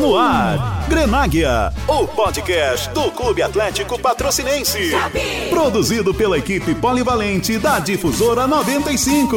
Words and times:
no 0.00 0.16
ar. 0.16 0.86
Grenáguia, 0.88 1.72
o 1.86 2.06
podcast 2.08 2.88
do 2.90 3.10
Clube 3.12 3.42
Atlético 3.42 3.98
Patrocinense. 3.98 4.92
Produzido 5.50 6.14
pela 6.14 6.38
equipe 6.38 6.74
polivalente 6.74 7.58
da 7.58 7.78
Difusora 7.78 8.46
95. 8.46 9.36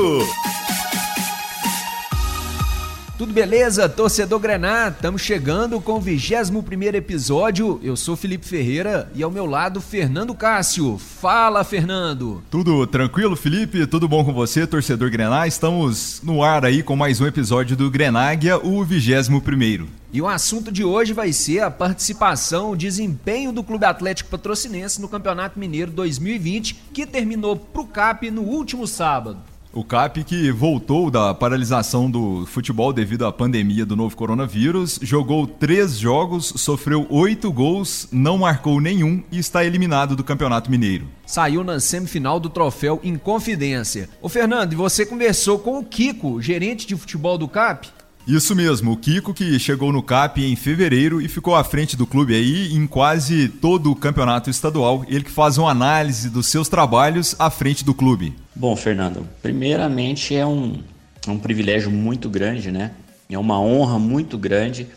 Tudo 3.23 3.33
beleza, 3.33 3.87
torcedor 3.87 4.37
Grená? 4.37 4.89
Estamos 4.89 5.21
chegando 5.21 5.79
com 5.79 5.93
o 5.93 6.01
21 6.01 6.61
episódio. 6.93 7.79
Eu 7.81 7.95
sou 7.95 8.17
Felipe 8.17 8.45
Ferreira 8.45 9.09
e 9.15 9.23
ao 9.23 9.31
meu 9.31 9.45
lado 9.45 9.79
Fernando 9.79 10.35
Cássio. 10.35 10.97
Fala, 10.97 11.63
Fernando! 11.63 12.43
Tudo 12.51 12.85
tranquilo, 12.85 13.37
Felipe? 13.37 13.87
Tudo 13.87 14.09
bom 14.09 14.25
com 14.25 14.33
você, 14.33 14.67
torcedor 14.67 15.09
Grená? 15.09 15.47
Estamos 15.47 16.21
no 16.21 16.43
ar 16.43 16.65
aí 16.65 16.83
com 16.83 16.97
mais 16.97 17.21
um 17.21 17.25
episódio 17.25 17.77
do 17.77 17.89
Grenáguia, 17.89 18.57
o 18.57 18.83
21 18.83 19.87
E 20.11 20.21
o 20.21 20.27
assunto 20.27 20.69
de 20.69 20.83
hoje 20.83 21.13
vai 21.13 21.31
ser 21.31 21.61
a 21.61 21.71
participação, 21.71 22.71
o 22.71 22.75
desempenho 22.75 23.53
do 23.53 23.63
Clube 23.63 23.85
Atlético 23.85 24.31
Patrocinense 24.31 24.99
no 24.99 25.07
Campeonato 25.07 25.57
Mineiro 25.57 25.93
2020, 25.93 26.75
que 26.91 27.07
terminou 27.07 27.55
pro 27.55 27.85
CAP 27.85 28.29
no 28.29 28.41
último 28.41 28.85
sábado. 28.85 29.52
O 29.75 29.83
CAP 29.83 30.23
que 30.23 30.51
voltou 30.51 31.09
da 31.09 31.33
paralisação 31.33 32.07
do 32.09 32.45
futebol 32.45 32.93
devido 32.93 33.25
à 33.25 33.33
pandemia 33.33 33.83
do 33.83 33.95
novo 33.95 34.15
coronavírus, 34.15 34.99
jogou 35.01 35.47
três 35.47 35.97
jogos, 35.97 36.53
sofreu 36.57 37.07
oito 37.09 37.51
gols, 37.51 38.07
não 38.11 38.37
marcou 38.37 38.79
nenhum 38.79 39.23
e 39.31 39.39
está 39.39 39.65
eliminado 39.65 40.15
do 40.15 40.23
Campeonato 40.23 40.69
Mineiro. 40.69 41.07
Saiu 41.25 41.63
na 41.63 41.79
semifinal 41.79 42.39
do 42.39 42.51
troféu 42.51 42.99
Inconfidência. 43.03 44.07
Ô 44.21 44.29
Fernando, 44.29 44.75
você 44.75 45.07
conversou 45.07 45.57
com 45.57 45.79
o 45.79 45.83
Kiko, 45.83 46.39
gerente 46.39 46.85
de 46.85 46.95
futebol 46.95 47.35
do 47.35 47.47
CAP? 47.47 47.91
Isso 48.25 48.55
mesmo, 48.55 48.93
o 48.93 48.97
Kiko 48.97 49.33
que 49.33 49.59
chegou 49.59 49.91
no 49.91 50.01
CAP 50.01 50.45
em 50.45 50.55
fevereiro 50.55 51.21
e 51.21 51.27
ficou 51.27 51.55
à 51.55 51.63
frente 51.63 51.97
do 51.97 52.07
clube 52.07 52.33
aí 52.33 52.73
em 52.73 52.87
quase 52.87 53.49
todo 53.49 53.91
o 53.91 53.95
campeonato 53.95 54.49
estadual. 54.49 55.03
Ele 55.09 55.25
que 55.25 55.31
faz 55.31 55.57
uma 55.57 55.69
análise 55.69 56.29
dos 56.29 56.47
seus 56.47 56.69
trabalhos 56.69 57.35
à 57.37 57.49
frente 57.49 57.83
do 57.83 57.93
clube. 57.93 58.33
Bom, 58.55 58.77
Fernando, 58.77 59.27
primeiramente 59.41 60.33
é 60.33 60.45
um, 60.45 60.79
é 61.27 61.29
um 61.29 61.37
privilégio 61.37 61.91
muito 61.91 62.29
grande, 62.29 62.71
né? 62.71 62.91
É 63.29 63.37
uma 63.37 63.59
honra 63.59 63.99
muito 63.99 64.37
grande 64.37 64.87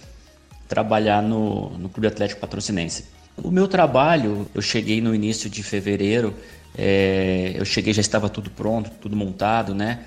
trabalhar 0.69 1.21
no, 1.21 1.71
no 1.79 1.89
Clube 1.89 2.07
Atlético 2.07 2.41
Patrocinense. 2.41 3.07
O 3.37 3.51
meu 3.51 3.67
trabalho, 3.67 4.47
eu 4.55 4.63
cheguei 4.63 5.01
no 5.01 5.13
início 5.13 5.51
de 5.51 5.65
fevereiro, 5.65 6.33
é, 6.79 7.55
eu 7.57 7.65
cheguei 7.65 7.93
já 7.93 8.01
estava 8.01 8.29
tudo 8.29 8.51
pronto, 8.51 8.91
tudo 9.01 9.17
montado, 9.17 9.75
né? 9.75 10.01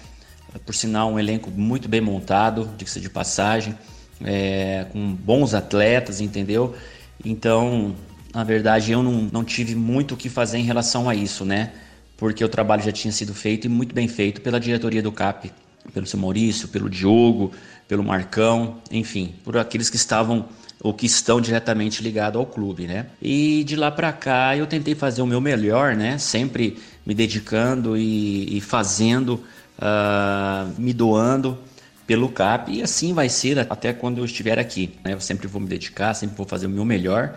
Por 0.66 0.74
sinal, 0.74 1.12
um 1.12 1.20
elenco 1.20 1.52
muito 1.52 1.88
bem 1.88 2.02
montado, 2.02 2.70
diga-se 2.78 3.00
de 3.00 3.10
passagem, 3.10 3.76
é, 4.24 4.86
com 4.92 5.14
bons 5.14 5.54
atletas, 5.54 6.22
entendeu? 6.22 6.76
Então, 7.24 7.96
na 8.34 8.44
verdade, 8.44 8.92
eu 8.92 9.04
não, 9.04 9.30
não 9.32 9.44
tive 9.44 9.76
muito 9.76 10.14
o 10.14 10.18
que 10.18 10.30
fazer 10.30 10.58
em 10.58 10.64
relação 10.64 11.10
a 11.10 11.16
isso, 11.16 11.46
né? 11.46 11.72
Porque 12.18 12.44
o 12.44 12.50
trabalho 12.50 12.84
já 12.84 12.92
tinha 12.92 13.12
sido 13.12 13.34
feito 13.34 13.66
e 13.66 13.70
muito 13.70 13.94
bem 13.94 14.08
feito 14.08 14.42
pela 14.42 14.60
diretoria 14.60 15.02
do 15.02 15.12
CAP, 15.12 15.52
pelo 15.94 16.06
seu 16.06 16.20
Maurício, 16.20 16.68
pelo 16.68 16.90
Diogo, 16.90 17.52
pelo 17.88 18.04
Marcão, 18.04 18.78
enfim, 18.92 19.34
por 19.44 19.58
aqueles 19.58 19.90
que 19.90 19.96
estavam 19.96 20.48
ou 20.82 20.94
que 20.94 21.06
estão 21.06 21.42
diretamente 21.42 22.02
ligados 22.02 22.40
ao 22.40 22.46
clube, 22.46 22.88
né? 22.88 23.08
E 23.22 23.64
de 23.66 23.76
lá 23.76 23.92
para 23.92 24.14
cá 24.14 24.56
eu 24.56 24.66
tentei 24.66 24.96
fazer 24.96 25.22
o 25.22 25.28
meu 25.28 25.42
melhor, 25.42 25.96
né? 25.96 26.18
Sempre 26.18 26.78
me 27.06 27.14
dedicando 27.14 27.98
e, 27.98 28.58
e 28.58 28.62
fazendo 28.62 29.44
uh, 29.80 30.80
me 30.80 30.94
doando 30.94 31.58
pelo 32.06 32.30
CAP 32.30 32.72
e 32.72 32.84
assim 32.84 33.14
vai 33.14 33.30
ser 33.30 33.60
até 33.72 33.94
quando 33.94 34.20
eu 34.20 34.26
estiver 34.26 34.60
aqui. 34.60 34.98
Né? 35.04 35.14
Eu 35.14 35.22
sempre 35.22 35.48
vou 35.48 35.62
me 35.62 35.68
dedicar, 35.68 36.14
sempre 36.14 36.36
vou 36.36 36.46
fazer 36.46 36.68
o 36.68 36.70
meu 36.70 36.86
melhor 36.86 37.36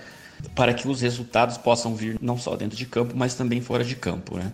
para 0.55 0.75
que 0.75 0.89
os 0.89 1.01
resultados 1.01 1.57
possam 1.57 1.95
vir 1.95 2.19
não 2.21 2.37
só 2.37 2.57
dentro 2.57 2.77
de 2.77 2.87
campo, 2.87 3.15
mas 3.17 3.35
também 3.35 3.61
fora 3.61 3.85
de 3.85 3.95
campo. 3.95 4.37
Né? 4.37 4.53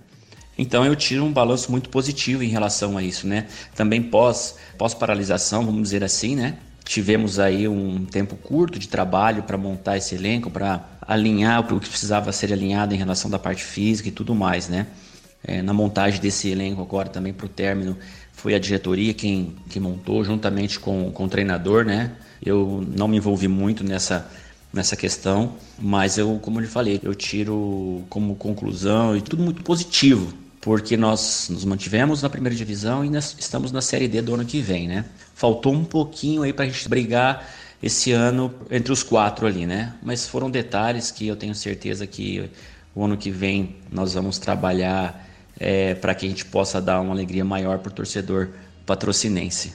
Então 0.59 0.85
eu 0.85 0.97
tiro 0.97 1.25
um 1.25 1.33
balanço 1.33 1.71
muito 1.71 1.89
positivo 1.89 2.43
em 2.43 2.49
relação 2.49 2.99
a 2.99 3.03
isso, 3.03 3.29
né? 3.29 3.47
Também 3.77 4.03
pós, 4.03 4.57
pós 4.77 4.93
paralisação, 4.93 5.65
vamos 5.65 5.83
dizer 5.83 6.03
assim, 6.03 6.35
né? 6.35 6.59
Tivemos 6.85 7.39
aí 7.39 7.69
um 7.69 8.05
tempo 8.05 8.35
curto 8.35 8.77
de 8.79 8.89
trabalho 8.89 9.45
para 9.45 9.57
montar 9.57 9.99
esse 9.99 10.17
elenco, 10.17 10.51
para 10.51 10.85
alinhar 11.01 11.61
o 11.61 11.79
que 11.79 11.89
precisava 11.89 12.33
ser 12.33 12.53
alinhado 12.53 12.93
em 12.93 12.99
relação 12.99 13.31
da 13.31 13.39
parte 13.39 13.63
física 13.63 14.09
e 14.09 14.13
tudo 14.13 14.35
mais, 14.35 14.69
né? 14.69 14.89
É, 15.45 15.63
na 15.63 15.73
montagem 15.73 16.21
desse 16.21 16.49
elenco 16.49 16.83
agora 16.83 17.09
também 17.09 17.33
para 17.33 17.47
o 17.47 17.49
término 17.49 17.97
foi 18.33 18.55
a 18.55 18.59
diretoria 18.59 19.15
quem, 19.15 19.55
quem 19.69 19.81
montou 19.81 20.25
juntamente 20.25 20.79
com, 20.79 21.11
com 21.13 21.25
o 21.25 21.29
treinador, 21.29 21.85
né? 21.85 22.13
Eu 22.45 22.87
não 22.97 23.09
me 23.09 23.17
envolvi 23.17 23.49
muito 23.49 23.83
nessa 23.85 24.29
nessa 24.73 24.97
questão, 24.97 25.55
mas 25.79 26.19
eu, 26.19 26.39
como 26.43 26.59
eu 26.59 26.63
lhe 26.63 26.69
falei, 26.69 27.01
eu 27.03 27.15
tiro 27.15 28.05
como 28.09 28.35
conclusão 28.37 29.17
e 29.17 29.23
tudo 29.23 29.43
muito 29.43 29.63
positivo, 29.63 30.33
porque 30.61 30.97
nós 30.97 31.49
nos 31.51 31.65
mantivemos 31.65 32.23
na 32.23 32.29
primeira 32.29 32.55
divisão 32.55 33.05
e 33.05 33.11
estamos 33.17 33.73
na 33.73 33.81
Série 33.81 34.09
D 34.09 34.21
do 34.21 34.35
ano 34.35 34.45
que 34.45 34.61
vem, 34.61 34.87
né? 34.87 35.05
Faltou 35.35 35.73
um 35.73 35.85
pouquinho 35.85 36.43
aí 36.43 36.53
para 36.53 36.65
a 36.65 36.69
gente 36.69 36.89
brigar 36.89 37.49
esse 37.83 38.13
ano 38.13 38.53
entre 38.71 38.93
os 38.93 39.03
quatro 39.03 39.47
ali, 39.47 39.67
né? 39.67 39.95
Mas 40.03 40.27
foram 40.27 40.51
detalhes 40.51 41.11
que 41.11 41.27
eu 41.27 41.37
tenho 41.37 41.55
certeza 41.55 42.07
que 42.07 42.51
o 42.95 43.05
ano 43.05 43.17
que 43.17 43.31
vem 43.31 43.77
nós 43.91 44.15
vamos 44.15 44.39
trabalhar 44.39 45.28
é, 45.59 45.95
para 45.95 46.15
que 46.15 46.27
a 46.27 46.29
gente 46.29 46.45
possa 46.45 46.81
dar 46.81 47.01
uma 47.01 47.13
alegria 47.13 47.45
maior 47.45 47.79
para 47.79 47.91
o 47.91 47.95
torcedor 47.95 48.49
patrocinense. 48.87 49.73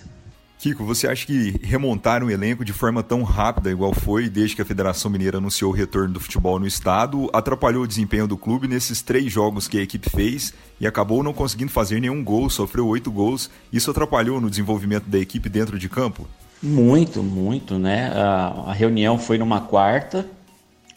Kiko, 0.63 0.85
você 0.85 1.09
acha 1.09 1.25
que 1.25 1.59
remontar 1.61 2.23
um 2.23 2.29
elenco 2.29 2.63
de 2.63 2.71
forma 2.71 3.03
tão 3.03 3.21
rápida, 3.21 3.69
igual 3.69 3.93
foi 3.93 4.29
desde 4.29 4.55
que 4.55 4.61
a 4.61 4.65
Federação 4.65 5.11
Mineira 5.11 5.37
anunciou 5.37 5.71
o 5.71 5.75
retorno 5.75 6.13
do 6.13 6.21
futebol 6.21 6.57
no 6.57 6.65
estado, 6.65 7.29
atrapalhou 7.33 7.83
o 7.83 7.87
desempenho 7.87 8.25
do 8.25 8.37
clube 8.37 8.65
nesses 8.65 9.01
três 9.01 9.29
jogos 9.29 9.67
que 9.67 9.77
a 9.77 9.81
equipe 9.81 10.09
fez 10.09 10.53
e 10.79 10.87
acabou 10.87 11.21
não 11.21 11.33
conseguindo 11.33 11.69
fazer 11.69 11.99
nenhum 11.99 12.23
gol, 12.23 12.49
sofreu 12.49 12.87
oito 12.87 13.11
gols. 13.11 13.49
Isso 13.73 13.91
atrapalhou 13.91 14.39
no 14.39 14.49
desenvolvimento 14.49 15.03
da 15.03 15.19
equipe 15.19 15.49
dentro 15.49 15.77
de 15.77 15.89
campo? 15.89 16.25
Muito, 16.61 17.21
muito, 17.21 17.77
né? 17.77 18.13
A, 18.15 18.67
a 18.67 18.73
reunião 18.73 19.19
foi 19.19 19.37
numa 19.37 19.59
quarta 19.59 20.25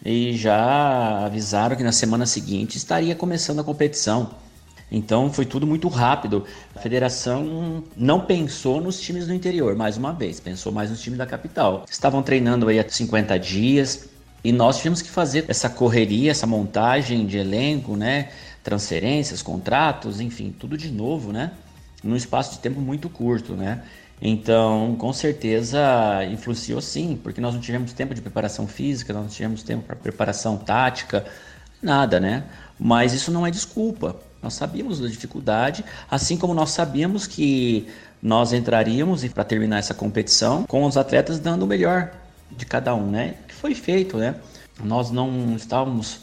e 0.04 0.36
já 0.36 1.26
avisaram 1.26 1.74
que 1.74 1.82
na 1.82 1.90
semana 1.90 2.24
seguinte 2.24 2.78
estaria 2.78 3.16
começando 3.16 3.58
a 3.58 3.64
competição. 3.64 4.30
Então 4.90 5.32
foi 5.32 5.44
tudo 5.44 5.66
muito 5.66 5.88
rápido. 5.88 6.44
A 6.74 6.78
federação 6.78 7.82
não 7.96 8.20
pensou 8.20 8.80
nos 8.80 9.00
times 9.00 9.26
do 9.26 9.34
interior, 9.34 9.74
mais 9.74 9.96
uma 9.96 10.12
vez, 10.12 10.38
pensou 10.38 10.72
mais 10.72 10.90
nos 10.90 11.00
times 11.00 11.18
da 11.18 11.26
capital. 11.26 11.84
Estavam 11.90 12.22
treinando 12.22 12.68
aí 12.68 12.78
há 12.78 12.88
50 12.88 13.38
dias 13.38 14.08
e 14.44 14.52
nós 14.52 14.76
tivemos 14.76 15.02
que 15.02 15.10
fazer 15.10 15.44
essa 15.48 15.68
correria, 15.68 16.30
essa 16.30 16.46
montagem 16.46 17.26
de 17.26 17.36
elenco, 17.36 17.96
né? 17.96 18.30
Transferências, 18.62 19.42
contratos, 19.42 20.20
enfim, 20.20 20.54
tudo 20.56 20.76
de 20.78 20.90
novo, 20.90 21.32
né? 21.32 21.52
Num 22.02 22.14
espaço 22.14 22.52
de 22.52 22.58
tempo 22.60 22.80
muito 22.80 23.08
curto, 23.08 23.54
né? 23.54 23.82
Então, 24.22 24.96
com 24.98 25.12
certeza 25.12 25.78
influenciou 26.30 26.80
sim, 26.80 27.18
porque 27.22 27.40
nós 27.40 27.54
não 27.54 27.60
tivemos 27.60 27.92
tempo 27.92 28.14
de 28.14 28.20
preparação 28.20 28.66
física, 28.66 29.12
nós 29.12 29.24
não 29.24 29.30
tivemos 29.30 29.62
tempo 29.62 29.82
para 29.82 29.96
preparação 29.96 30.56
tática, 30.56 31.24
nada, 31.82 32.18
né? 32.18 32.44
Mas 32.78 33.12
isso 33.12 33.30
não 33.30 33.46
é 33.46 33.50
desculpa. 33.50 34.16
Nós 34.42 34.54
sabíamos 34.54 35.00
da 35.00 35.08
dificuldade, 35.08 35.84
assim 36.10 36.36
como 36.36 36.54
nós 36.54 36.70
sabíamos 36.70 37.26
que 37.26 37.88
nós 38.22 38.52
entraríamos 38.52 39.26
para 39.28 39.44
terminar 39.44 39.78
essa 39.78 39.94
competição 39.94 40.64
com 40.64 40.84
os 40.84 40.96
atletas 40.96 41.38
dando 41.38 41.64
o 41.64 41.66
melhor 41.66 42.12
de 42.50 42.64
cada 42.64 42.94
um, 42.94 43.10
né? 43.10 43.34
Que 43.48 43.54
foi 43.54 43.74
feito, 43.74 44.16
né? 44.16 44.36
Nós 44.82 45.10
não 45.10 45.54
estávamos 45.56 46.20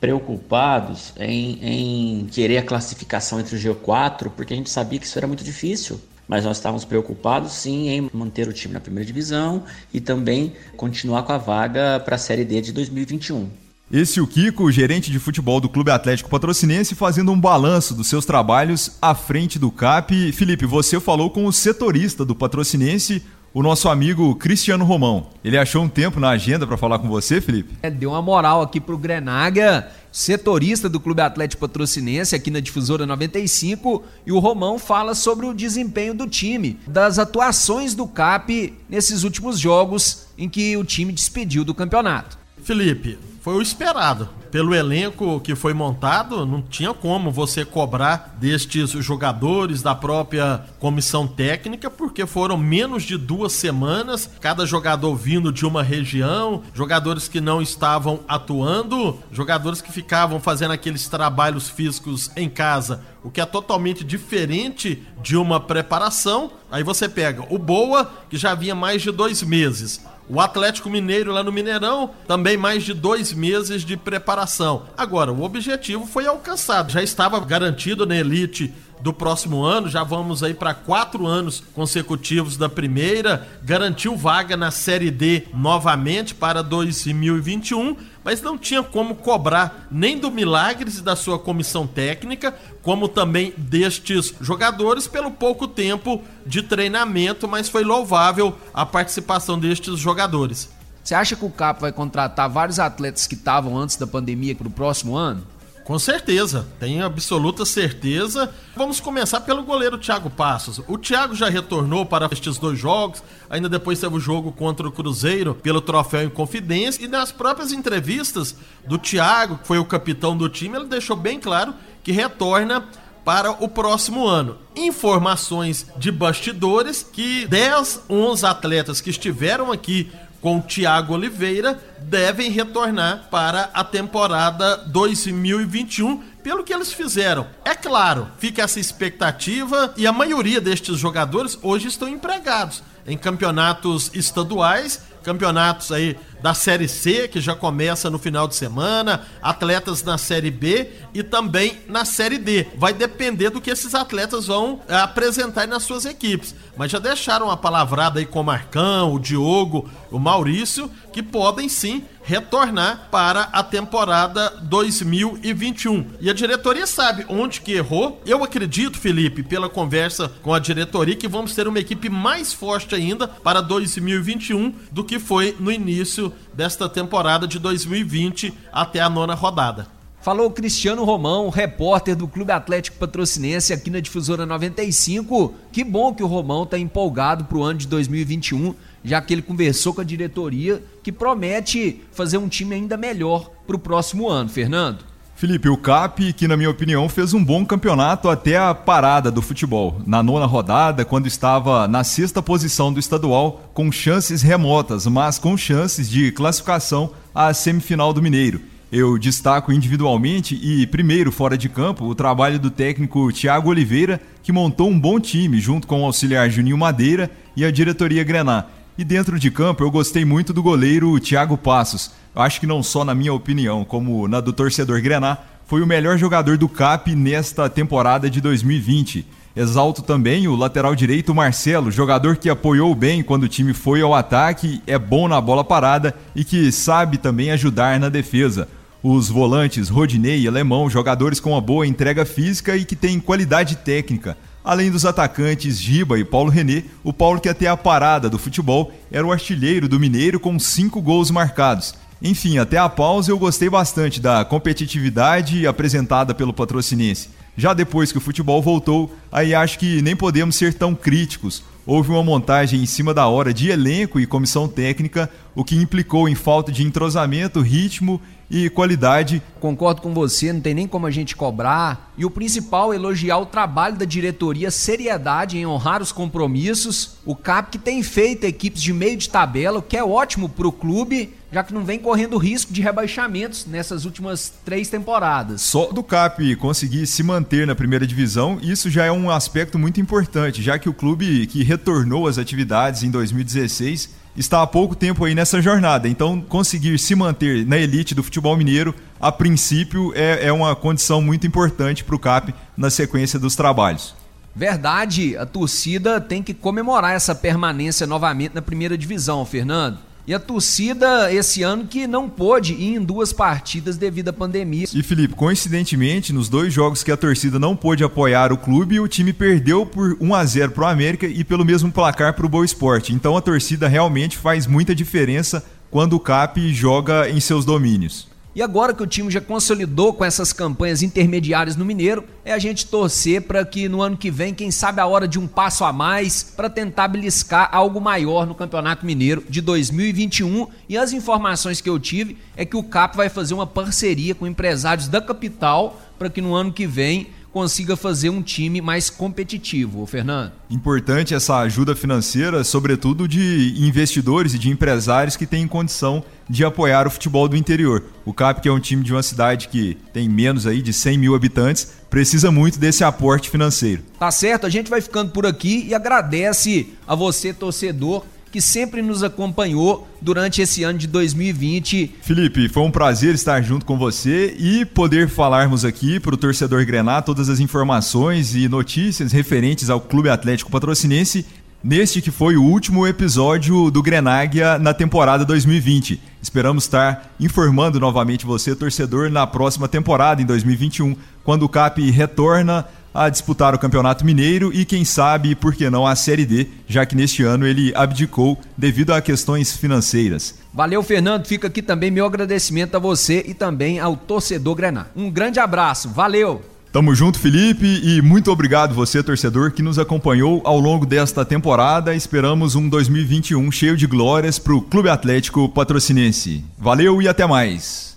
preocupados 0.00 1.12
em, 1.18 1.58
em 1.62 2.26
querer 2.26 2.58
a 2.58 2.62
classificação 2.62 3.40
entre 3.40 3.56
o 3.56 3.58
G4, 3.58 4.30
porque 4.36 4.52
a 4.52 4.56
gente 4.56 4.68
sabia 4.68 4.98
que 4.98 5.06
isso 5.06 5.18
era 5.18 5.26
muito 5.26 5.44
difícil. 5.44 6.00
Mas 6.26 6.44
nós 6.44 6.56
estávamos 6.56 6.84
preocupados 6.84 7.52
sim 7.52 7.88
em 7.88 8.10
manter 8.12 8.48
o 8.48 8.52
time 8.52 8.72
na 8.72 8.80
primeira 8.80 9.06
divisão 9.06 9.64
e 9.92 10.00
também 10.00 10.54
continuar 10.76 11.22
com 11.22 11.32
a 11.32 11.38
vaga 11.38 12.00
para 12.00 12.16
a 12.16 12.18
Série 12.18 12.44
D 12.44 12.60
de 12.62 12.72
2021. 12.72 13.63
Esse 13.92 14.18
o 14.18 14.26
Kiko, 14.26 14.72
gerente 14.72 15.10
de 15.10 15.18
futebol 15.18 15.60
do 15.60 15.68
Clube 15.68 15.90
Atlético 15.90 16.30
Patrocinense, 16.30 16.94
fazendo 16.94 17.30
um 17.30 17.38
balanço 17.38 17.94
dos 17.94 18.08
seus 18.08 18.24
trabalhos 18.24 18.96
à 19.00 19.14
frente 19.14 19.58
do 19.58 19.70
CAP. 19.70 20.32
Felipe, 20.32 20.64
você 20.64 20.98
falou 20.98 21.28
com 21.28 21.44
o 21.44 21.52
setorista 21.52 22.24
do 22.24 22.34
Patrocinense, 22.34 23.22
o 23.52 23.62
nosso 23.62 23.90
amigo 23.90 24.34
Cristiano 24.36 24.86
Romão. 24.86 25.28
Ele 25.44 25.58
achou 25.58 25.82
um 25.82 25.88
tempo 25.88 26.18
na 26.18 26.30
agenda 26.30 26.66
para 26.66 26.78
falar 26.78 26.98
com 26.98 27.08
você, 27.08 27.42
Felipe? 27.42 27.74
É, 27.82 27.90
deu 27.90 28.10
uma 28.12 28.22
moral 28.22 28.62
aqui 28.62 28.80
pro 28.80 28.96
Grenaga, 28.96 29.86
setorista 30.10 30.88
do 30.88 30.98
Clube 30.98 31.20
Atlético 31.20 31.60
Patrocinense 31.60 32.34
aqui 32.34 32.50
na 32.50 32.60
Difusora 32.60 33.04
95, 33.04 34.02
e 34.26 34.32
o 34.32 34.38
Romão 34.38 34.78
fala 34.78 35.14
sobre 35.14 35.44
o 35.44 35.52
desempenho 35.52 36.14
do 36.14 36.26
time, 36.26 36.80
das 36.86 37.18
atuações 37.18 37.94
do 37.94 38.06
CAP 38.06 38.72
nesses 38.88 39.24
últimos 39.24 39.60
jogos 39.60 40.26
em 40.38 40.48
que 40.48 40.74
o 40.74 40.84
time 40.84 41.12
despediu 41.12 41.64
do 41.64 41.74
campeonato. 41.74 42.43
Felipe, 42.64 43.18
foi 43.42 43.54
o 43.54 43.62
esperado. 43.62 44.28
pelo 44.54 44.72
elenco 44.72 45.40
que 45.40 45.56
foi 45.56 45.74
montado, 45.74 46.46
não 46.46 46.62
tinha 46.62 46.94
como 46.94 47.32
você 47.32 47.64
cobrar 47.64 48.36
destes 48.38 48.90
jogadores 48.90 49.82
da 49.82 49.96
própria 49.96 50.64
comissão 50.78 51.26
técnica, 51.26 51.90
porque 51.90 52.24
foram 52.24 52.56
menos 52.56 53.02
de 53.02 53.18
duas 53.18 53.52
semanas, 53.52 54.30
cada 54.40 54.64
jogador 54.64 55.12
vindo 55.16 55.52
de 55.52 55.66
uma 55.66 55.82
região, 55.82 56.62
jogadores 56.72 57.26
que 57.26 57.40
não 57.40 57.60
estavam 57.60 58.20
atuando, 58.28 59.18
jogadores 59.32 59.82
que 59.82 59.90
ficavam 59.90 60.38
fazendo 60.38 60.70
aqueles 60.70 61.08
trabalhos 61.08 61.68
físicos 61.68 62.30
em 62.36 62.48
casa, 62.48 63.02
o 63.24 63.32
que 63.32 63.40
é 63.40 63.46
totalmente 63.46 64.04
diferente 64.04 65.02
de 65.20 65.36
uma 65.36 65.58
preparação. 65.58 66.52
Aí 66.70 66.84
você 66.84 67.08
pega 67.08 67.44
o 67.52 67.58
Boa, 67.58 68.08
que 68.30 68.36
já 68.36 68.54
vinha 68.54 68.76
mais 68.76 69.02
de 69.02 69.10
dois 69.10 69.42
meses. 69.42 70.00
O 70.28 70.40
Atlético 70.40 70.88
Mineiro 70.88 71.32
lá 71.32 71.42
no 71.42 71.52
Mineirão, 71.52 72.10
também 72.26 72.56
mais 72.56 72.82
de 72.82 72.94
dois 72.94 73.32
meses 73.32 73.82
de 73.82 73.96
preparação. 73.96 74.84
Agora, 74.96 75.32
o 75.32 75.42
objetivo 75.42 76.06
foi 76.06 76.26
alcançado, 76.26 76.92
já 76.92 77.02
estava 77.02 77.38
garantido 77.40 78.06
na 78.06 78.16
elite 78.16 78.72
do 79.04 79.12
próximo 79.12 79.62
ano, 79.62 79.86
já 79.86 80.02
vamos 80.02 80.42
aí 80.42 80.54
para 80.54 80.72
quatro 80.72 81.26
anos 81.26 81.62
consecutivos 81.74 82.56
da 82.56 82.70
primeira, 82.70 83.46
garantiu 83.62 84.16
vaga 84.16 84.56
na 84.56 84.70
Série 84.70 85.10
D 85.10 85.42
novamente 85.52 86.34
para 86.34 86.62
2021, 86.62 87.98
mas 88.24 88.40
não 88.40 88.56
tinha 88.56 88.82
como 88.82 89.16
cobrar 89.16 89.88
nem 89.90 90.16
do 90.16 90.30
Milagres 90.30 90.96
e 90.96 91.02
da 91.02 91.14
sua 91.14 91.38
comissão 91.38 91.86
técnica, 91.86 92.54
como 92.80 93.06
também 93.06 93.52
destes 93.58 94.32
jogadores 94.40 95.06
pelo 95.06 95.30
pouco 95.30 95.68
tempo 95.68 96.22
de 96.46 96.62
treinamento, 96.62 97.46
mas 97.46 97.68
foi 97.68 97.84
louvável 97.84 98.56
a 98.72 98.86
participação 98.86 99.58
destes 99.58 99.98
jogadores. 99.98 100.70
Você 101.02 101.14
acha 101.14 101.36
que 101.36 101.44
o 101.44 101.50
CAP 101.50 101.82
vai 101.82 101.92
contratar 101.92 102.48
vários 102.48 102.78
atletas 102.78 103.26
que 103.26 103.34
estavam 103.34 103.76
antes 103.76 103.96
da 103.96 104.06
pandemia 104.06 104.56
para 104.56 104.66
o 104.68 104.70
próximo 104.70 105.14
ano? 105.14 105.46
Com 105.84 105.98
certeza, 105.98 106.66
tenho 106.80 107.04
absoluta 107.04 107.66
certeza. 107.66 108.50
Vamos 108.74 109.00
começar 109.00 109.42
pelo 109.42 109.62
goleiro 109.62 109.98
Thiago 109.98 110.30
Passos. 110.30 110.80
O 110.88 110.96
Thiago 110.96 111.34
já 111.34 111.50
retornou 111.50 112.06
para 112.06 112.26
estes 112.32 112.56
dois 112.56 112.78
jogos, 112.78 113.22
ainda 113.50 113.68
depois 113.68 114.00
teve 114.00 114.16
o 114.16 114.20
jogo 114.20 114.50
contra 114.50 114.88
o 114.88 114.90
Cruzeiro 114.90 115.54
pelo 115.54 115.82
troféu 115.82 116.22
em 116.22 116.30
Confidência 116.30 117.04
e 117.04 117.08
nas 117.08 117.30
próprias 117.30 117.70
entrevistas 117.70 118.56
do 118.86 118.96
Thiago, 118.96 119.58
que 119.58 119.66
foi 119.66 119.76
o 119.78 119.84
capitão 119.84 120.34
do 120.34 120.48
time, 120.48 120.74
ele 120.74 120.86
deixou 120.86 121.16
bem 121.16 121.38
claro 121.38 121.74
que 122.02 122.12
retorna 122.12 122.88
para 123.22 123.50
o 123.50 123.68
próximo 123.68 124.26
ano. 124.26 124.56
Informações 124.74 125.86
de 125.98 126.10
bastidores 126.10 127.02
que 127.02 127.46
10, 127.46 128.04
11 128.08 128.46
atletas 128.46 129.00
que 129.02 129.10
estiveram 129.10 129.70
aqui 129.70 130.10
com 130.44 130.58
o 130.58 130.62
Thiago 130.62 131.14
Oliveira 131.14 131.82
devem 132.00 132.50
retornar 132.50 133.28
para 133.30 133.70
a 133.72 133.82
temporada 133.82 134.76
2021 134.76 136.18
pelo 136.42 136.62
que 136.62 136.74
eles 136.74 136.92
fizeram. 136.92 137.46
É 137.64 137.74
claro, 137.74 138.28
fica 138.36 138.60
essa 138.60 138.78
expectativa 138.78 139.94
e 139.96 140.06
a 140.06 140.12
maioria 140.12 140.60
destes 140.60 140.98
jogadores 140.98 141.58
hoje 141.62 141.88
estão 141.88 142.06
empregados 142.06 142.82
em 143.06 143.16
campeonatos 143.16 144.10
estaduais, 144.12 145.00
campeonatos 145.24 145.90
aí 145.90 146.16
da 146.44 146.52
Série 146.52 146.86
C, 146.86 147.26
que 147.26 147.40
já 147.40 147.56
começa 147.56 148.10
no 148.10 148.18
final 148.18 148.46
de 148.46 148.54
semana, 148.54 149.22
atletas 149.42 150.02
na 150.02 150.18
Série 150.18 150.50
B 150.50 150.90
e 151.14 151.22
também 151.22 151.78
na 151.88 152.04
Série 152.04 152.36
D. 152.36 152.66
Vai 152.76 152.92
depender 152.92 153.48
do 153.48 153.62
que 153.62 153.70
esses 153.70 153.94
atletas 153.94 154.46
vão 154.46 154.80
é, 154.86 154.94
apresentar 154.94 155.66
nas 155.66 155.84
suas 155.84 156.04
equipes. 156.04 156.54
Mas 156.76 156.92
já 156.92 156.98
deixaram 156.98 157.50
a 157.50 157.56
palavrada 157.56 158.18
aí 158.18 158.26
com 158.26 158.40
o 158.40 158.44
Marcão, 158.44 159.14
o 159.14 159.18
Diogo, 159.18 159.88
o 160.10 160.18
Maurício, 160.18 160.90
que 161.12 161.22
podem 161.22 161.68
sim 161.68 162.04
retornar 162.24 163.08
para 163.10 163.42
a 163.52 163.62
temporada 163.62 164.50
2021. 164.62 166.06
E 166.20 166.30
a 166.30 166.32
diretoria 166.32 166.86
sabe 166.86 167.24
onde 167.28 167.60
que 167.60 167.72
errou. 167.72 168.20
Eu 168.24 168.42
acredito, 168.42 168.98
Felipe, 168.98 169.42
pela 169.42 169.68
conversa 169.68 170.32
com 170.42 170.52
a 170.52 170.58
diretoria, 170.58 171.14
que 171.14 171.28
vamos 171.28 171.54
ter 171.54 171.68
uma 171.68 171.78
equipe 171.78 172.08
mais 172.08 172.52
forte 172.52 172.94
ainda 172.94 173.28
para 173.28 173.60
2021 173.60 174.74
do 174.90 175.04
que 175.04 175.13
foi 175.18 175.56
no 175.58 175.70
início 175.70 176.32
desta 176.52 176.88
temporada 176.88 177.46
de 177.46 177.58
2020 177.58 178.52
até 178.72 179.00
a 179.00 179.10
nona 179.10 179.34
rodada. 179.34 179.86
Falou 180.24 180.50
Cristiano 180.50 181.04
Romão, 181.04 181.50
repórter 181.50 182.16
do 182.16 182.26
Clube 182.26 182.50
Atlético 182.50 182.96
Patrocinense 182.96 183.74
aqui 183.74 183.90
na 183.90 184.00
Difusora 184.00 184.46
95. 184.46 185.52
Que 185.70 185.84
bom 185.84 186.14
que 186.14 186.22
o 186.22 186.26
Romão 186.26 186.62
está 186.62 186.78
empolgado 186.78 187.44
para 187.44 187.58
o 187.58 187.62
ano 187.62 187.80
de 187.80 187.86
2021, 187.86 188.74
já 189.04 189.20
que 189.20 189.34
ele 189.34 189.42
conversou 189.42 189.92
com 189.92 190.00
a 190.00 190.04
diretoria 190.04 190.82
que 191.02 191.12
promete 191.12 192.02
fazer 192.10 192.38
um 192.38 192.48
time 192.48 192.74
ainda 192.74 192.96
melhor 192.96 193.50
para 193.66 193.76
o 193.76 193.78
próximo 193.78 194.26
ano. 194.26 194.48
Fernando. 194.48 195.13
Felipe, 195.36 195.68
o 195.68 195.76
CAP, 195.76 196.32
que 196.32 196.46
na 196.46 196.56
minha 196.56 196.70
opinião 196.70 197.08
fez 197.08 197.34
um 197.34 197.44
bom 197.44 197.66
campeonato 197.66 198.28
até 198.28 198.56
a 198.56 198.72
parada 198.72 199.32
do 199.32 199.42
futebol. 199.42 200.00
Na 200.06 200.22
nona 200.22 200.46
rodada, 200.46 201.04
quando 201.04 201.26
estava 201.26 201.88
na 201.88 202.04
sexta 202.04 202.40
posição 202.40 202.92
do 202.92 203.00
estadual, 203.00 203.68
com 203.74 203.90
chances 203.90 204.42
remotas, 204.42 205.06
mas 205.08 205.36
com 205.36 205.56
chances 205.56 206.08
de 206.08 206.30
classificação 206.30 207.10
à 207.34 207.52
semifinal 207.52 208.12
do 208.12 208.22
Mineiro. 208.22 208.60
Eu 208.92 209.18
destaco 209.18 209.72
individualmente 209.72 210.54
e, 210.54 210.86
primeiro, 210.86 211.32
fora 211.32 211.58
de 211.58 211.68
campo, 211.68 212.04
o 212.04 212.14
trabalho 212.14 212.60
do 212.60 212.70
técnico 212.70 213.32
Thiago 213.32 213.70
Oliveira, 213.70 214.20
que 214.40 214.52
montou 214.52 214.88
um 214.88 214.98
bom 214.98 215.18
time 215.18 215.60
junto 215.60 215.88
com 215.88 216.02
o 216.02 216.04
auxiliar 216.04 216.48
Juninho 216.48 216.78
Madeira 216.78 217.28
e 217.56 217.64
a 217.64 217.72
diretoria 217.72 218.22
Grená. 218.22 218.66
E 218.96 219.02
dentro 219.02 219.36
de 219.40 219.50
campo, 219.50 219.82
eu 219.82 219.90
gostei 219.90 220.24
muito 220.24 220.52
do 220.52 220.62
goleiro 220.62 221.18
Thiago 221.18 221.58
Passos. 221.58 222.12
Acho 222.34 222.60
que 222.60 222.66
não 222.66 222.82
só 222.82 223.04
na 223.04 223.14
minha 223.14 223.32
opinião, 223.32 223.84
como 223.84 224.26
na 224.26 224.40
do 224.40 224.52
torcedor 224.52 225.00
Grená, 225.00 225.38
foi 225.66 225.82
o 225.82 225.86
melhor 225.86 226.18
jogador 226.18 226.58
do 226.58 226.68
CAP 226.68 227.14
nesta 227.14 227.68
temporada 227.68 228.28
de 228.28 228.40
2020. 228.40 229.26
Exalto 229.56 230.02
também 230.02 230.48
o 230.48 230.56
lateral 230.56 230.96
direito 230.96 231.32
Marcelo, 231.32 231.90
jogador 231.90 232.36
que 232.36 232.50
apoiou 232.50 232.92
bem 232.92 233.22
quando 233.22 233.44
o 233.44 233.48
time 233.48 233.72
foi 233.72 234.02
ao 234.02 234.12
ataque, 234.12 234.82
é 234.84 234.98
bom 234.98 235.28
na 235.28 235.40
bola 235.40 235.62
parada 235.62 236.12
e 236.34 236.42
que 236.42 236.72
sabe 236.72 237.18
também 237.18 237.52
ajudar 237.52 238.00
na 238.00 238.08
defesa. 238.08 238.68
Os 239.00 239.28
volantes 239.28 239.88
Rodinei 239.88 240.40
e 240.40 240.48
Alemão, 240.48 240.90
jogadores 240.90 241.38
com 241.38 241.50
uma 241.50 241.60
boa 241.60 241.86
entrega 241.86 242.24
física 242.24 242.76
e 242.76 242.84
que 242.84 242.96
têm 242.96 243.20
qualidade 243.20 243.76
técnica. 243.76 244.36
Além 244.64 244.90
dos 244.90 245.04
atacantes 245.04 245.78
Giba 245.78 246.18
e 246.18 246.24
Paulo 246.24 246.50
René, 246.50 246.84
o 247.04 247.12
Paulo 247.12 247.38
que 247.38 247.50
até 247.50 247.68
a 247.68 247.76
parada 247.76 248.30
do 248.30 248.38
futebol 248.38 248.90
era 249.12 249.26
o 249.26 249.30
artilheiro 249.30 249.86
do 249.86 250.00
Mineiro 250.00 250.40
com 250.40 250.58
cinco 250.58 251.02
gols 251.02 251.30
marcados. 251.30 251.94
Enfim, 252.22 252.58
até 252.58 252.78
a 252.78 252.88
pausa 252.88 253.30
eu 253.30 253.38
gostei 253.38 253.68
bastante 253.68 254.20
da 254.20 254.44
competitividade 254.44 255.66
apresentada 255.66 256.34
pelo 256.34 256.52
patrocinense. 256.52 257.28
Já 257.56 257.72
depois 257.72 258.10
que 258.10 258.18
o 258.18 258.20
futebol 258.20 258.60
voltou, 258.60 259.14
aí 259.30 259.54
acho 259.54 259.78
que 259.78 260.02
nem 260.02 260.16
podemos 260.16 260.56
ser 260.56 260.74
tão 260.74 260.94
críticos. 260.94 261.62
Houve 261.86 262.10
uma 262.10 262.22
montagem 262.22 262.82
em 262.82 262.86
cima 262.86 263.12
da 263.12 263.28
hora 263.28 263.52
de 263.52 263.68
elenco 263.68 264.18
e 264.18 264.26
comissão 264.26 264.66
técnica, 264.66 265.30
o 265.54 265.62
que 265.62 265.76
implicou 265.76 266.28
em 266.28 266.34
falta 266.34 266.72
de 266.72 266.82
entrosamento, 266.82 267.60
ritmo 267.60 268.20
e 268.50 268.68
qualidade. 268.68 269.42
Concordo 269.60 270.02
com 270.02 270.12
você, 270.12 270.52
não 270.52 270.60
tem 270.60 270.74
nem 270.74 270.86
como 270.86 271.06
a 271.06 271.10
gente 271.10 271.34
cobrar. 271.34 272.12
E 272.16 272.24
o 272.24 272.30
principal, 272.30 272.94
elogiar 272.94 273.38
o 273.38 273.46
trabalho 273.46 273.96
da 273.96 274.04
diretoria, 274.04 274.70
seriedade 274.70 275.58
em 275.58 275.66
honrar 275.66 276.02
os 276.02 276.12
compromissos. 276.12 277.16
O 277.24 277.34
CAP 277.34 277.72
que 277.72 277.78
tem 277.78 278.02
feito 278.02 278.44
equipes 278.44 278.82
de 278.82 278.92
meio 278.92 279.16
de 279.16 279.28
tabela, 279.28 279.78
o 279.78 279.82
que 279.82 279.96
é 279.96 280.04
ótimo 280.04 280.48
para 280.48 280.68
o 280.68 280.72
clube, 280.72 281.34
já 281.50 281.64
que 281.64 281.72
não 281.72 281.84
vem 281.84 281.98
correndo 281.98 282.36
risco 282.36 282.72
de 282.72 282.82
rebaixamentos 282.82 283.66
nessas 283.66 284.04
últimas 284.04 284.52
três 284.64 284.88
temporadas. 284.88 285.62
Só 285.62 285.90
do 285.92 286.02
CAP 286.02 286.56
conseguir 286.56 287.06
se 287.06 287.22
manter 287.22 287.66
na 287.66 287.74
primeira 287.74 288.06
divisão, 288.06 288.58
isso 288.62 288.90
já 288.90 289.04
é 289.04 289.12
um 289.12 289.30
aspecto 289.30 289.78
muito 289.78 290.00
importante, 290.00 290.62
já 290.62 290.78
que 290.78 290.88
o 290.88 290.94
clube 290.94 291.46
que 291.46 291.62
retornou 291.62 292.26
às 292.26 292.38
atividades 292.38 293.02
em 293.02 293.10
2016 293.10 294.23
está 294.36 294.62
há 294.62 294.66
pouco 294.66 294.94
tempo 294.94 295.24
aí 295.24 295.34
nessa 295.34 295.60
jornada. 295.60 296.08
Então, 296.08 296.40
conseguir 296.40 296.98
se 296.98 297.14
manter 297.14 297.66
na 297.66 297.76
elite 297.76 298.14
do 298.14 298.22
futebol 298.22 298.56
mineiro, 298.56 298.94
a 299.20 299.30
princípio, 299.30 300.12
é, 300.14 300.46
é 300.46 300.52
uma 300.52 300.74
condição 300.74 301.22
muito 301.22 301.46
importante 301.46 302.04
para 302.04 302.14
o 302.14 302.18
CAP 302.18 302.54
na 302.76 302.90
sequência 302.90 303.38
dos 303.38 303.54
trabalhos. 303.56 304.14
Verdade, 304.54 305.36
a 305.36 305.44
torcida 305.44 306.20
tem 306.20 306.42
que 306.42 306.54
comemorar 306.54 307.12
essa 307.12 307.34
permanência 307.34 308.06
novamente 308.06 308.54
na 308.54 308.62
primeira 308.62 308.96
divisão, 308.96 309.44
Fernando. 309.44 309.98
E 310.26 310.32
a 310.32 310.38
torcida 310.38 311.30
esse 311.32 311.62
ano 311.62 311.86
que 311.86 312.06
não 312.06 312.30
pôde 312.30 312.72
ir 312.72 312.94
em 312.96 313.04
duas 313.04 313.30
partidas 313.30 313.98
devido 313.98 314.28
à 314.30 314.32
pandemia. 314.32 314.86
E 314.94 315.02
Felipe, 315.02 315.34
coincidentemente, 315.34 316.32
nos 316.32 316.48
dois 316.48 316.72
jogos 316.72 317.02
que 317.02 317.12
a 317.12 317.16
torcida 317.16 317.58
não 317.58 317.76
pôde 317.76 318.02
apoiar 318.02 318.50
o 318.50 318.56
clube, 318.56 318.98
o 318.98 319.06
time 319.06 319.34
perdeu 319.34 319.84
por 319.84 320.16
1 320.18 320.34
a 320.34 320.44
0 320.44 320.72
para 320.72 320.84
o 320.84 320.88
América 320.88 321.26
e 321.26 321.44
pelo 321.44 321.64
mesmo 321.64 321.92
placar 321.92 322.32
para 322.32 322.46
o 322.46 322.48
Boa 322.48 322.64
Esporte. 322.64 323.12
Então 323.12 323.36
a 323.36 323.42
torcida 323.42 323.86
realmente 323.86 324.38
faz 324.38 324.66
muita 324.66 324.94
diferença 324.94 325.62
quando 325.90 326.14
o 326.14 326.20
CAP 326.20 326.72
joga 326.72 327.28
em 327.28 327.38
seus 327.38 327.66
domínios. 327.66 328.33
E 328.54 328.62
agora 328.62 328.94
que 328.94 329.02
o 329.02 329.06
time 329.06 329.32
já 329.32 329.40
consolidou 329.40 330.12
com 330.12 330.24
essas 330.24 330.52
campanhas 330.52 331.02
intermediárias 331.02 331.74
no 331.74 331.84
Mineiro, 331.84 332.24
é 332.44 332.52
a 332.52 332.58
gente 332.58 332.86
torcer 332.86 333.42
para 333.42 333.64
que 333.64 333.88
no 333.88 334.00
ano 334.00 334.16
que 334.16 334.30
vem, 334.30 334.54
quem 334.54 334.70
sabe 334.70 335.00
a 335.00 335.06
hora 335.06 335.26
de 335.26 335.40
um 335.40 335.46
passo 335.48 335.84
a 335.84 335.92
mais 335.92 336.44
para 336.44 336.70
tentar 336.70 337.08
beliscar 337.08 337.68
algo 337.72 338.00
maior 338.00 338.46
no 338.46 338.54
Campeonato 338.54 339.04
Mineiro 339.04 339.42
de 339.48 339.60
2021. 339.60 340.68
E 340.88 340.96
as 340.96 341.12
informações 341.12 341.80
que 341.80 341.90
eu 341.90 341.98
tive 341.98 342.38
é 342.56 342.64
que 342.64 342.76
o 342.76 342.84
CAP 342.84 343.16
vai 343.16 343.28
fazer 343.28 343.54
uma 343.54 343.66
parceria 343.66 344.36
com 344.36 344.46
empresários 344.46 345.08
da 345.08 345.20
capital 345.20 346.00
para 346.16 346.30
que 346.30 346.40
no 346.40 346.54
ano 346.54 346.72
que 346.72 346.86
vem 346.86 347.26
consiga 347.54 347.96
fazer 347.96 348.30
um 348.30 348.42
time 348.42 348.80
mais 348.80 349.08
competitivo, 349.08 350.04
Fernando. 350.06 350.50
Importante 350.68 351.36
essa 351.36 351.60
ajuda 351.60 351.94
financeira, 351.94 352.64
sobretudo 352.64 353.28
de 353.28 353.76
investidores 353.78 354.54
e 354.54 354.58
de 354.58 354.70
empresários 354.70 355.36
que 355.36 355.46
têm 355.46 355.68
condição 355.68 356.24
de 356.50 356.64
apoiar 356.64 357.06
o 357.06 357.10
futebol 357.10 357.46
do 357.46 357.56
interior. 357.56 358.02
O 358.24 358.34
CAP, 358.34 358.60
que 358.60 358.68
é 358.68 358.72
um 358.72 358.80
time 358.80 359.04
de 359.04 359.12
uma 359.12 359.22
cidade 359.22 359.68
que 359.68 359.96
tem 360.12 360.28
menos 360.28 360.66
aí 360.66 360.82
de 360.82 360.92
100 360.92 361.16
mil 361.16 361.34
habitantes, 361.36 361.92
precisa 362.10 362.50
muito 362.50 362.76
desse 362.76 363.04
aporte 363.04 363.48
financeiro. 363.48 364.02
Tá 364.18 364.32
certo, 364.32 364.66
a 364.66 364.70
gente 364.70 364.90
vai 364.90 365.00
ficando 365.00 365.30
por 365.30 365.46
aqui 365.46 365.86
e 365.86 365.94
agradece 365.94 366.88
a 367.06 367.14
você, 367.14 367.52
torcedor, 367.52 368.24
que 368.54 368.60
sempre 368.60 369.02
nos 369.02 369.24
acompanhou 369.24 370.06
durante 370.22 370.62
esse 370.62 370.84
ano 370.84 370.96
de 370.96 371.08
2020. 371.08 372.14
Felipe, 372.22 372.68
foi 372.68 372.84
um 372.84 372.90
prazer 372.92 373.34
estar 373.34 373.60
junto 373.62 373.84
com 373.84 373.98
você 373.98 374.54
e 374.56 374.84
poder 374.84 375.28
falarmos 375.28 375.84
aqui 375.84 376.20
para 376.20 376.36
o 376.36 376.38
torcedor 376.38 376.86
Grená 376.86 377.20
todas 377.20 377.48
as 377.48 377.58
informações 377.58 378.54
e 378.54 378.68
notícias 378.68 379.32
referentes 379.32 379.90
ao 379.90 380.00
Clube 380.00 380.28
Atlético 380.28 380.70
Patrocinense 380.70 381.44
neste 381.82 382.22
que 382.22 382.30
foi 382.30 382.56
o 382.56 382.62
último 382.62 383.04
episódio 383.08 383.90
do 383.90 384.00
Grenáguia 384.00 384.78
na 384.78 384.94
temporada 384.94 385.44
2020. 385.44 386.20
Esperamos 386.40 386.84
estar 386.84 387.34
informando 387.40 387.98
novamente 387.98 388.46
você, 388.46 388.76
torcedor, 388.76 389.30
na 389.30 389.48
próxima 389.48 389.88
temporada, 389.88 390.40
em 390.40 390.46
2021, 390.46 391.16
quando 391.42 391.64
o 391.64 391.68
CAP 391.68 392.08
retorna 392.08 392.86
a 393.14 393.28
disputar 393.28 393.74
o 393.74 393.78
Campeonato 393.78 394.24
Mineiro 394.24 394.72
e, 394.74 394.84
quem 394.84 395.04
sabe, 395.04 395.54
por 395.54 395.72
que 395.74 395.88
não, 395.88 396.04
a 396.04 396.16
Série 396.16 396.44
D, 396.44 396.66
já 396.88 397.06
que 397.06 397.14
neste 397.14 397.44
ano 397.44 397.66
ele 397.66 397.92
abdicou 397.94 398.60
devido 398.76 399.12
a 399.12 399.20
questões 399.20 399.76
financeiras. 399.76 400.56
Valeu, 400.72 401.02
Fernando. 401.02 401.46
Fica 401.46 401.68
aqui 401.68 401.80
também 401.80 402.10
meu 402.10 402.26
agradecimento 402.26 402.96
a 402.96 402.98
você 402.98 403.44
e 403.46 403.54
também 403.54 404.00
ao 404.00 404.16
torcedor 404.16 404.74
Grená. 404.74 405.06
Um 405.14 405.30
grande 405.30 405.60
abraço. 405.60 406.08
Valeu! 406.08 406.60
Tamo 406.94 407.12
junto, 407.12 407.40
Felipe, 407.40 407.86
e 408.04 408.22
muito 408.22 408.52
obrigado 408.52 408.94
você, 408.94 409.20
torcedor, 409.20 409.72
que 409.72 409.82
nos 409.82 409.98
acompanhou 409.98 410.62
ao 410.64 410.78
longo 410.78 411.04
desta 411.04 411.44
temporada. 411.44 412.14
Esperamos 412.14 412.76
um 412.76 412.88
2021 412.88 413.72
cheio 413.72 413.96
de 413.96 414.06
glórias 414.06 414.60
para 414.60 414.74
o 414.74 414.80
Clube 414.80 415.08
Atlético 415.08 415.68
Patrocinense. 415.68 416.64
Valeu 416.78 417.20
e 417.20 417.26
até 417.26 417.44
mais! 417.48 418.13